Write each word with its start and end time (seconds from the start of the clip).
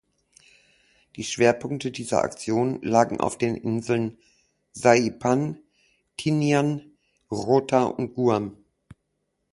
Die 1.15 1.23
Schwerpunkte 1.23 1.91
dieser 1.91 2.23
Aktion 2.23 2.81
lagen 2.81 3.19
auf 3.19 3.37
den 3.37 3.55
Inseln 3.55 4.17
Saipan, 4.71 5.59
Tinian, 6.17 6.97
Rota 7.29 7.83
und 7.83 8.15
Guam. 8.15 8.57